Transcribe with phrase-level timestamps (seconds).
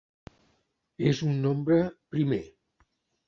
[1.09, 1.79] És un nombre
[2.15, 2.43] primer.